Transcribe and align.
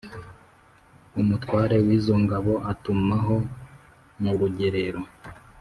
umutware 1.21 1.75
wizo 1.85 2.13
ngabo 2.23 2.53
atumaho 2.71 3.35
murugerero 4.21 5.01